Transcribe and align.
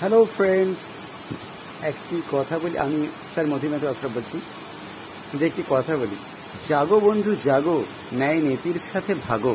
Hello 0.00 0.20
friends 0.36 0.80
একটি 1.90 2.16
কথা 2.34 2.56
বলি, 2.62 2.76
আমি 2.86 2.98
স্যার 3.32 3.46
মতিমাত 3.52 3.82
আশরাফ 3.92 4.12
বলছি। 4.16 4.36
যে 5.38 5.44
একটি 5.50 5.62
কথা 5.74 5.92
বলি, 6.00 6.16
জাগো 6.68 6.96
বন্ধু, 7.06 7.30
জাগো, 7.48 7.76
ন্যায় 8.20 8.40
নীতির 8.46 8.78
সাথে 8.90 9.12
ভাগো। 9.26 9.54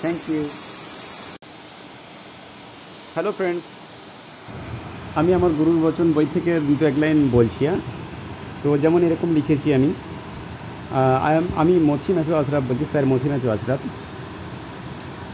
থ্যাংক 0.00 0.20
ইউ 0.32 0.42
হ্যালো 3.14 3.30
ফ্রেন্ডস 3.38 3.66
আমি 5.18 5.30
আমার 5.38 5.52
গুরুর 5.58 5.78
বচন 5.86 6.06
বই 6.16 6.26
থেকে 6.34 6.52
দুটো 6.68 6.84
এক 6.90 6.96
লাইন 7.02 7.18
বলছি 7.36 7.62
হ্যাঁ? 7.66 7.80
তো 8.62 8.68
যেমন 8.82 9.00
এরকম 9.08 9.28
লিখেছি 9.38 9.68
আমি। 9.78 9.90
আমি 11.62 11.74
মথি 11.90 12.10
ম্যাথু 12.16 12.32
আশরাফ 12.40 12.62
বলছি, 12.70 12.84
স্যার 12.92 13.04
মথি 13.12 13.28
ম্যাথু 13.32 13.48
আশরাফ 13.56 13.80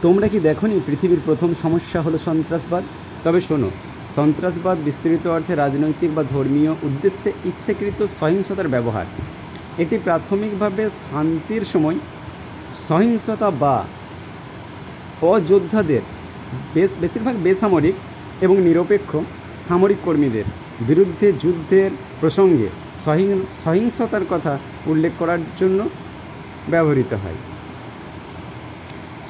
তোমরা 0.04 0.26
কি 0.32 0.38
দেখোনি 0.48 0.74
পৃথিবীর 0.88 1.22
প্রথম 1.28 1.50
সমস্যা 1.64 1.98
হলো 2.06 2.18
সন্ত্রাসবাদ? 2.28 2.84
তবে 3.24 3.42
শোনো 3.50 3.70
সন্ত্রাসবাদ 4.16 4.76
বিস্তৃত 4.86 5.24
অর্থে 5.34 5.54
রাজনৈতিক 5.54 6.10
বা 6.16 6.22
ধর্মীয় 6.34 6.72
উদ্দেশ্যে 6.86 7.30
ইচ্ছাকৃত 7.50 8.00
সহিংসতার 8.18 8.72
ব্যবহার। 8.74 9.06
এটি 9.82 9.96
প্রাথমিকভাবে 10.06 10.84
শান্তির 11.04 11.64
সময় 11.72 11.98
সহিংসতা 12.88 13.48
বা 13.62 13.76
অযোদ্ধাদের, 15.32 16.02
বেশ 16.74 16.90
বেশিরভাগ 17.02 17.34
বেসামরিক 17.46 17.96
এবং 18.44 18.56
নিরপেক্ষ 18.66 19.10
সামরিক 19.68 20.00
কর্মীদের 20.06 20.46
বিরুদ্ধে 20.88 21.26
যুদ্ধের 21.42 21.90
প্রসঙ্গে 22.20 22.68
সহিং 23.04 23.28
সহিংসতার 23.64 24.24
কথা 24.32 24.52
উল্লেখ 24.90 25.12
করার 25.20 25.40
জন্য 25.60 25.80
ব্যবহৃত 26.72 27.12
হয়। 27.22 27.38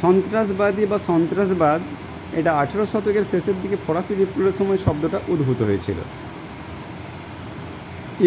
সন্ত্রাসবাদী 0.00 0.82
বা 0.90 0.98
সন্ত্রাসবাদ 1.10 1.80
এটা 2.38 2.50
আঠেরো 2.62 2.84
শতকের 2.92 3.26
শেষের 3.32 3.56
দিকে 3.62 3.76
ফরাসি 3.86 4.14
বিপ্লবের 4.14 4.56
সময় 4.58 4.80
শব্দটা 4.86 5.18
উদ্ভূত 5.32 5.60
হয়েছিল। 5.68 5.98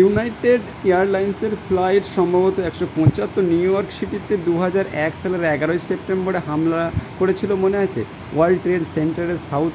ইউনাইটেড 0.01 0.61
এয়ারলাইন্সের 0.89 1.53
ফ্লাইট 1.67 2.05
সম্ভবত 2.17 2.59
একশো 2.59 2.85
পঁচাত্তর 2.95 3.43
নিউ 3.51 3.69
ইয়র্ক 3.71 3.89
সিটিতে 3.97 4.33
দু 4.47 4.53
হাজার 4.63 4.85
এক 5.07 5.13
সালের 5.21 5.43
এগারোই 5.43 5.79
সেপ্টেম্বরে 5.87 6.39
হামলা 6.47 6.91
করেছিল 7.19 7.51
মনে 7.63 7.77
আছে? 7.85 8.01
ওয়ার্ল্ড 8.35 8.59
ট্রেড 8.63 8.83
সেন্টারের 8.95 9.39
সাউথ 9.49 9.73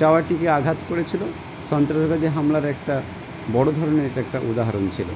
টাওয়ারটিকে 0.00 0.46
আঘাত 0.48 0.78
করেছিল। 0.88 1.22
সন্ত্রাসবাদী 1.70 2.26
হামলার 2.36 2.66
একটা 2.74 3.02
বড় 3.52 3.68
ধরনের 3.78 4.04
এটা 4.06 4.20
একটা 4.20 4.38
উদাহরণ 4.50 4.84
ছিল। 4.96 5.08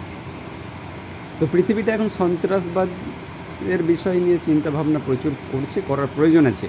তো 1.39 1.45
পৃথিবীটা 1.53 1.91
এখন 1.93 2.09
সন্ত্রাসবাদ 2.21 2.89
এর 3.75 3.83
বিষয় 3.83 4.19
নিয়ে 4.25 4.39
চিন্তাভাবনা 4.45 5.01
প্রচুর 5.07 5.33
করছে, 5.53 5.79
করার 5.89 6.09
প্রয়োজন 6.17 6.47
আছে। 6.47 6.69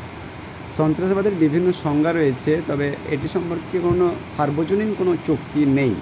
সন্ত্রাসবাদের 0.77 1.35
বিভিন্ন 1.43 1.67
সংজ্ঞা 1.83 2.11
রয়েছে, 2.11 2.51
তবে 2.69 2.87
এটি 3.13 3.27
সম্পর্কে 3.35 3.77
কোনো 3.87 4.05
সার্বজনীন 4.35 4.91
কোনো 4.99 5.11
চুক্তি 5.27 5.61
নেই। 5.77 5.93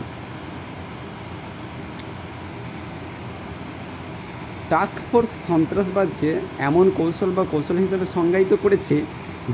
টাস্ক 4.71 4.97
ফোর্স 5.09 5.31
সন্ত্রাসবাদকে 5.49 6.29
এমন 6.69 6.85
কৌশল 6.99 7.29
বা 7.38 7.44
কৌশল 7.53 7.77
হিসেবে 7.85 8.05
সংজ্ঞায়িত 8.16 8.53
করেছে, 8.63 8.95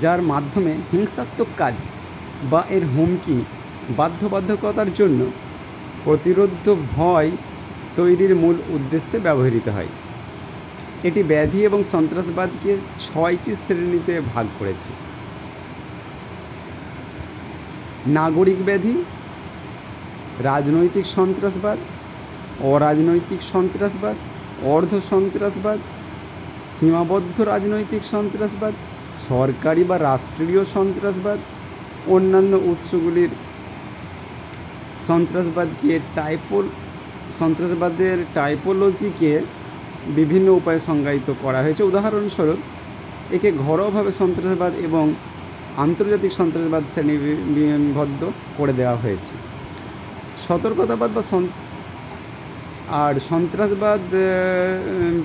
যার 0.04 0.20
মাধ্যমে 0.32 0.72
হিংসাত্মক 0.92 1.50
কাজ 1.62 1.76
বা 2.52 2.62
এর 2.76 2.84
হুমকি, 2.94 3.38
বাধ্যবাধকতার 4.00 4.90
জন্য 5.00 5.20
প্রতিরোধ 6.06 6.66
ভয় 6.96 7.30
তৈরির 7.98 8.34
মূল 8.42 8.56
উদ্দেশ্যে 8.76 9.18
ব্যবহৃত 9.26 9.68
হয়। 9.76 9.92
এটি 11.08 11.22
ব্যাধি 11.32 11.60
এবং 11.70 11.80
সন্ত্রাসবাদকে 11.94 12.72
ছয়টি 13.06 13.52
শ্রেণীতে 13.64 14.14
ভাগ 14.32 14.46
করেছে। 14.60 14.92
নাগরিক 18.08 18.66
ব্যাধি, 18.66 19.04
রাজনৈতিক 20.44 21.06
সন্ত্রাসবাদ, 21.06 21.78
অরাজনৈতিক 22.64 23.42
সন্ত্রাসবাদ, 23.54 24.16
অর্ধ 24.64 25.00
সন্ত্রাসবাদ, 25.10 25.80
সীমাবদ্ধ 26.80 27.42
রাজনৈতিক 27.42 28.04
সন্ত্রাসবাদ, 28.04 28.74
সরকারি 29.30 29.84
বা 29.84 29.98
রাষ্ট্রীয় 29.98 30.66
সন্ত্রাসবাদ, 30.66 31.40
অন্যান্য 32.08 32.56
উৎসগুলির 32.72 33.30
সন্ত্রাসবাদকে 35.08 36.00
টাইপোল, 36.16 36.68
সন্ত্রাসবাদের 37.40 38.18
টাইপোলজিকে 38.34 39.42
বিভিন্ন 40.16 40.50
উপায়ে 40.52 40.80
সংজ্ঞায়িত 40.80 41.30
করা 41.42 41.62
হয়েছে। 41.62 41.84
উদাহরণস্বরূপ, 41.84 42.60
একে 43.32 43.52
ঘরোয়াভাবে 43.52 44.12
সন্ত্রাসবাদ 44.12 44.74
এবং 44.74 45.14
আন্তর্জাতিক 45.78 46.32
সন্ত্রাসবাদ 46.40 46.84
শ্রেণীবদ্ধ 46.94 48.22
করে 48.58 48.74
দেওয়া 48.74 48.96
হয়েছে। 49.04 49.34
সতর্কতাবাদ 50.48 51.10
বা 51.18 51.24
আর 53.04 53.14
সন্ত্রাসবাদ 53.30 54.02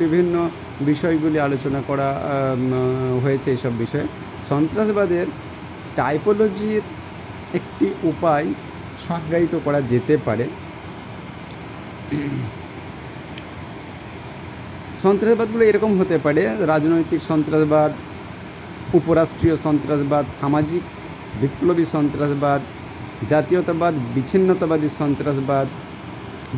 বিভিন্ন 0.03 0.34
বিষয়গুলি 0.91 1.38
আলোচনা 1.41 1.81
করা 1.87 2.09
হয়েছে 3.25 3.49
এইসব 3.55 3.72
বিষয়ে। 3.78 4.06
সন্ত্রাসবাদের 4.50 5.27
টাইপোলজির 5.97 6.84
একটি 7.59 7.87
উপায় 8.03 8.47
সংজ্ঞায়িত 9.09 9.55
করা 9.65 9.81
যেতে 9.93 10.16
পারে। 10.26 10.47
সন্ত্রাসবাদগুলো 15.03 15.65
এরকম 15.65 16.00
হতে 16.00 16.16
পারে, 16.19 16.43
রাজনৈতিক 16.72 17.21
সন্ত্রাসবাদ 17.31 17.91
উপরাষ্ট্রীয় 18.99 19.56
সন্ত্রাসবাদ, 19.56 20.25
সামাজিক 20.41 20.82
বিপ্লবী 21.41 21.84
সন্ত্রাসবাদ, 21.94 22.60
জাতীয়তাবাদ, 23.31 23.94
বিচ্ছিন্নতাবাদী 24.15 24.88
সন্ত্রাসবাদ, 25.00 25.66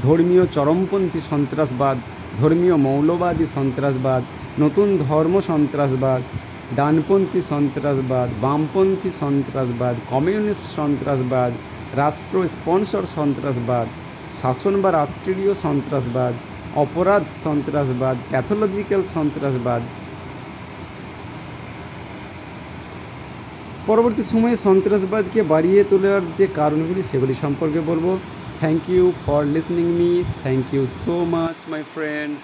ধর্মীয় 0.02 0.44
চরমপন্থী 0.46 1.20
সন্ত্রাসবাদ, 1.30 1.96
ধর্মীয় 2.40 2.76
মৌলবাদী 2.86 3.46
সন্ত্রাসবাদ, 3.56 4.22
নতুন 4.58 4.88
ধর্ম 5.08 5.34
সন্ত্রাসবাদ, 5.40 6.22
ডানপন্থী 6.76 7.40
সন্ত্রাসবাদ, 7.52 8.28
বামপন্থী 8.40 9.10
সন্ত্রাসবাদ, 9.20 9.94
কমিউনিস্ট 10.10 10.66
সন্ত্রাসবাদ, 10.78 11.52
রাষ্ট্র 11.96 12.36
স্পন্সর 12.56 13.04
সন্ত্রাসবাদ, 13.16 13.86
শাসন 14.40 14.74
বা 14.82 14.90
রাষ্ট্রীয় 14.92 15.54
সন্ত্রাসবাদ, 15.64 16.34
অপরাধ 16.76 17.24
সন্ত্রাসবাদ, 17.44 18.16
প্যাথোলজিক্যাল 18.30 19.02
সন্ত্রাসবাদ 19.14 19.82
পরবর্তী 23.90 24.22
সময়ে 24.32 24.56
সন্ত্রাসবাদকে 24.66 25.40
বাড়িয়ে 25.52 25.80
তোলার 25.90 26.22
যে 26.38 26.46
কারণগুলি, 26.60 27.02
সেগুলি 27.10 27.34
সম্পর্কে 27.44 27.80
বলব। 27.90 28.06
Thank 28.60 28.82
you 28.94 29.04
for 29.24 29.42
listening 29.54 29.86
me 29.98 30.10
thank 30.42 30.66
you 30.74 30.82
so 31.04 31.14
much 31.34 31.58
my 31.72 31.82
friends 31.94 32.40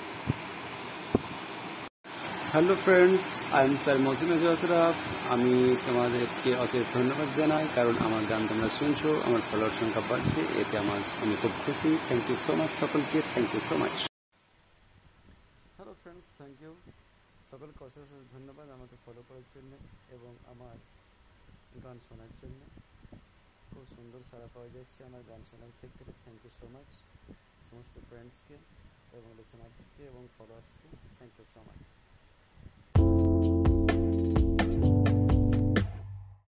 hello 2.52 2.74
friends 2.84 3.22
I 3.56 3.62
am 3.68 3.74
sir 3.84 3.96
মজিমুজ 4.06 4.42
Ashraf 4.54 4.96
আমি 5.34 5.52
তোমাদেরকে 5.86 6.50
অশেষ 6.64 6.84
ধন্যবাদ 6.96 7.28
জানাই, 7.38 7.64
কারণ 7.76 7.94
আমার 8.06 8.22
গান 8.30 8.42
তোমরা 8.50 8.68
শুনছো, 8.78 9.10
আমার 9.26 9.42
ফলোয়ার 9.48 9.74
সংখ্যা 9.78 10.02
বাড়ছে, 10.10 10.40
এতে 10.60 10.74
আমার, 10.84 11.00
আমি 11.22 11.34
খুব 11.42 11.52
খুশি। 11.64 11.90
থ্যাংক 12.06 12.24
ইউ 12.30 12.36
সো 12.46 12.52
মাচ 12.60 12.70
সকলকে 12.82 13.18
thank 13.32 13.48
you 13.54 13.62
so 13.68 13.74
much 13.82 13.94
hello 15.76 15.92
friends 16.02 16.26
thank 16.38 16.56
you 16.64 16.72
সকলকে 17.50 17.80
অশেষ 17.88 18.08
ধন্যবাদ 18.34 18.66
আমাকে 18.76 18.96
ফলো 19.04 19.20
করার 19.28 19.46
জন্য 19.54 19.72
এবং 20.16 20.32
আমার 20.52 20.76
গান 21.84 21.98
শোনার 22.08 22.32
জন্য। 22.40 22.60
খুব 23.70 23.84
সুন্দর 23.94 24.20
সারা 24.30 24.48
পাওয়া 24.54 24.68
যাচ্ছে 24.76 25.00
আমার 25.08 25.22
গান 25.30 25.42
শোনার 25.50 25.72
ক্ষেত্রে। 25.78 26.10
থ্যাংক 26.22 26.40
ইউ 26.44 26.52
সো 26.58 26.66
মাচ 26.74 26.90
সমস্ত 27.70 27.94
ফ্রেন্ডসকে 28.08 28.56
এবং 29.18 29.30
লিসনার্সকে 29.38 30.02
এবং 30.10 30.22
ফলোয়ার্সকে 30.36 30.88
থ্যাংক 31.18 31.32
ইউ 31.38 31.46
সো 31.54 31.60
মাচ 31.68 31.82